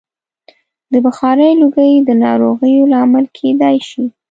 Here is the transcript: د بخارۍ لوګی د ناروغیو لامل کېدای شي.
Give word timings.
د 0.91 0.93
بخارۍ 1.05 1.51
لوګی 1.61 1.91
د 2.07 2.09
ناروغیو 2.23 2.89
لامل 2.93 3.25
کېدای 3.37 3.77
شي. 3.89 4.03